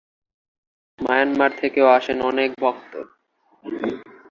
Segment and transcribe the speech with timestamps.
[0.01, 2.93] Bangladesh, Myanmar থেকেও আসেন অনেক ভক্ত।